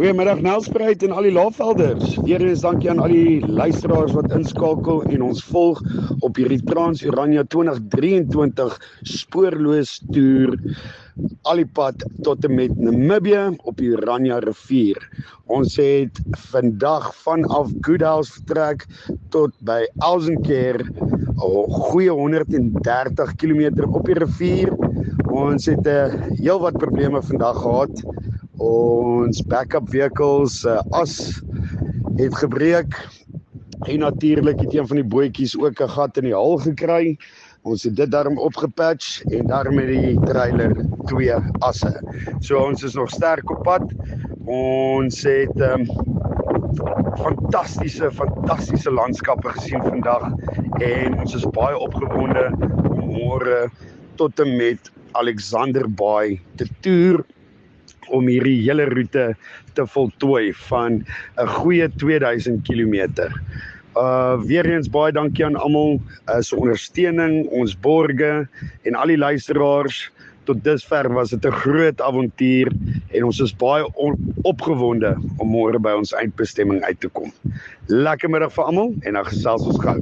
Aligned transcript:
Goeiemiddag 0.00 0.38
Nelspruit 0.40 1.02
en 1.04 1.12
al 1.12 1.26
die 1.28 1.32
laafvelders. 1.36 2.14
Weereens 2.24 2.62
dankie 2.64 2.88
aan 2.88 3.02
al 3.04 3.12
die 3.12 3.44
luisteraars 3.44 4.14
wat 4.16 4.32
inskakel 4.32 5.02
en 5.12 5.26
ons 5.26 5.42
volg 5.44 5.82
op 6.24 6.40
hierdie 6.40 6.62
Trans 6.64 7.02
Oranje 7.04 7.42
2023 7.52 8.78
spoorloos 9.10 9.98
toer 10.08 10.56
al 11.52 11.60
die 11.60 11.68
pad 11.76 12.00
tot 12.24 12.48
en 12.48 12.56
met 12.56 12.80
Namibië 12.80 13.42
op 13.68 13.76
die 13.76 13.90
Oranje 13.92 14.40
rivier. 14.46 15.04
Ons 15.52 15.76
het 15.76 16.22
vandag 16.48 17.10
vanaf 17.20 17.68
Goodhouse 17.84 18.32
vertrek 18.38 18.86
tot 19.36 19.52
by 19.68 19.82
Elsenkere, 20.00 20.88
'n 20.88 21.76
goeie 21.90 22.08
130 22.08 23.36
km 23.36 23.84
op 23.84 24.08
die 24.08 24.16
rivier. 24.16 24.72
Ons 25.30 25.66
het 25.66 25.86
'n 25.86 25.88
uh, 25.88 26.04
eh, 26.04 26.20
heelwat 26.42 26.76
probleme 26.78 27.22
vandag 27.22 27.62
gehad 27.62 28.02
ons 28.56 29.42
backup 29.42 29.88
vehicles 29.88 30.64
uh, 30.64 30.80
as 30.90 31.42
het 32.16 32.34
gebreek 32.34 33.08
en 33.86 33.98
natuurlik 33.98 34.60
het 34.60 34.74
een 34.74 34.86
van 34.86 34.96
die 34.96 35.06
bootjies 35.06 35.58
ook 35.58 35.80
'n 35.80 35.88
gat 35.88 36.16
in 36.16 36.24
die 36.24 36.34
hal 36.34 36.58
gekry. 36.58 37.16
Ons 37.62 37.82
het 37.82 37.96
dit 37.96 38.10
daarom 38.10 38.38
opgepatch 38.38 39.22
en 39.24 39.46
daarom 39.46 39.78
het 39.78 39.86
die 39.86 40.20
trailer 40.20 40.74
twee 41.04 41.32
asse. 41.58 42.02
So 42.40 42.58
ons 42.66 42.82
is 42.82 42.94
nog 42.94 43.10
sterk 43.10 43.50
op 43.50 43.62
pad. 43.62 43.82
Ons 44.44 45.22
het 45.22 45.60
um, 45.60 45.86
fantastiese 47.16 48.10
fantastiese 48.12 48.90
landskappe 48.90 49.48
gesien 49.48 49.82
vandag 49.82 50.32
en 50.80 51.18
ons 51.20 51.34
is 51.34 51.46
baie 51.50 51.78
opgewonde 51.78 52.50
om 52.90 53.10
môre 53.10 53.70
tot 54.16 54.40
en 54.40 54.56
met 54.56 54.90
Alexander 55.12 55.88
Bay 55.88 56.40
te 56.56 56.66
toer 56.80 57.24
om 58.10 58.28
hierdie 58.30 58.58
hele 58.64 58.88
roete 58.90 59.30
te 59.74 59.86
voltooi 59.86 60.52
van 60.68 61.04
'n 61.38 61.48
goeie 61.56 61.88
2000 61.88 62.62
km. 62.66 63.30
Uh 63.96 64.38
weer 64.46 64.66
eens 64.66 64.90
baie 64.90 65.12
dankie 65.12 65.44
aan 65.44 65.56
almal 65.56 66.00
uh, 66.28 66.40
se 66.40 66.56
ondersteuning, 66.56 67.46
ons 67.46 67.74
borge 67.80 68.48
en 68.82 68.94
al 68.94 69.06
die 69.06 69.18
luisteraars. 69.18 70.10
Tot 70.44 70.64
dusver 70.64 71.12
was 71.12 71.30
dit 71.30 71.44
'n 71.44 71.52
groot 71.62 72.00
avontuur 72.00 72.72
en 73.10 73.24
ons 73.24 73.40
is 73.40 73.56
baie 73.56 73.84
opgewonde 74.42 75.16
om 75.38 75.48
môre 75.50 75.78
by 75.78 75.92
ons 75.92 76.12
eindbestemming 76.12 76.82
uit 76.82 77.00
te 77.00 77.08
kom. 77.08 77.32
Lekker 77.86 78.30
middag 78.30 78.52
vir 78.52 78.64
almal 78.64 78.94
en 79.02 79.14
dan 79.14 79.24
gesels 79.24 79.66
ons 79.66 79.78
gou. 79.78 80.00